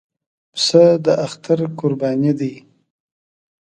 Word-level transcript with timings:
پسه 0.53 0.83
د 1.05 1.07
اختر 1.25 1.59
قرباني 1.79 2.31
ده. 2.39 2.53